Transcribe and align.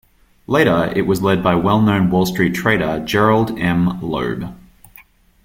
Later, 0.47 0.91
it 0.95 1.03
was 1.05 1.21
led 1.21 1.43
by 1.43 1.53
well 1.53 1.79
known 1.79 2.09
Wall 2.09 2.25
Street 2.25 2.55
trader 2.55 3.03
Gerald 3.05 3.59
M. 3.59 4.01
Loeb. 4.01 4.51